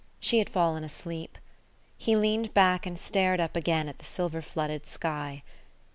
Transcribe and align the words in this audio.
She 0.19 0.39
had 0.39 0.49
fallen 0.49 0.83
asleep.... 0.83 1.37
He 1.95 2.15
leaned 2.15 2.55
back 2.55 2.87
and 2.87 2.97
stared 2.97 3.39
up 3.39 3.55
again 3.55 3.87
at 3.87 3.99
the 3.99 4.05
silver 4.05 4.41
flooded 4.41 4.87
sky. 4.87 5.43